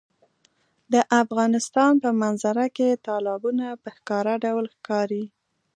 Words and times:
د 0.93 0.95
افغانستان 1.21 1.91
په 2.03 2.09
منظره 2.21 2.65
کې 2.77 2.99
تالابونه 3.07 3.65
په 3.81 3.89
ښکاره 3.97 4.33
ډول 4.45 4.65
ښکاري. 4.75 5.25